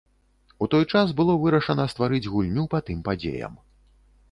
У 0.65 0.67
той 0.73 0.85
час 0.93 1.11
было 1.19 1.35
вырашана 1.43 1.85
стварыць 1.95 2.23
гульню 2.33 2.67
па 2.75 2.83
тым 2.91 3.07
падзеям. 3.11 3.53